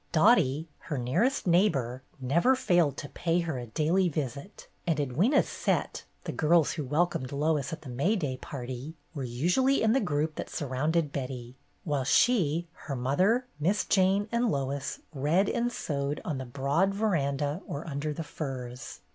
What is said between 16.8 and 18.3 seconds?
veranda or under the